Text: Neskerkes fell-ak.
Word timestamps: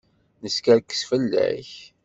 Neskerkes 0.41 1.01
fell-ak. 1.09 1.69